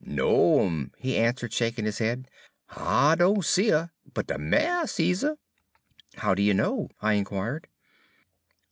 "No'm," 0.03 0.91
he 0.97 1.15
answered, 1.15 1.53
shaking 1.53 1.85
his 1.85 1.99
head, 1.99 2.27
"I 2.69 3.13
doan 3.13 3.43
see 3.43 3.71
'er, 3.71 3.91
but 4.15 4.25
de 4.25 4.39
mare 4.39 4.87
sees 4.87 5.23
'er." 5.23 5.37
"How 6.15 6.33
do 6.33 6.41
you 6.41 6.55
know?" 6.55 6.89
I 7.03 7.13
inquired. 7.13 7.67